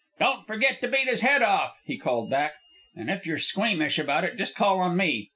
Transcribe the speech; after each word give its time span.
"Don't 0.19 0.47
forget 0.47 0.81
to 0.81 0.87
beat 0.87 1.07
his 1.07 1.21
head 1.21 1.43
off," 1.43 1.77
he 1.85 1.95
called 1.95 2.31
back. 2.31 2.55
"And 2.95 3.07
if 3.11 3.27
you're 3.27 3.37
squeamish 3.37 3.99
about 3.99 4.23
it, 4.23 4.35
just 4.35 4.55
call 4.55 4.79
on 4.79 4.97
me. 4.97 5.29